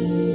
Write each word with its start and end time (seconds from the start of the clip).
you. 0.00 0.29